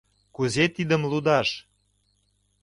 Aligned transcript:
Кузе 0.35 0.65
тидым 0.75 1.01
лудаш? 1.11 1.49